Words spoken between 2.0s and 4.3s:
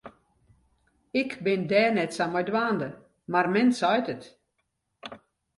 sa mei dwaande, mar men seit it.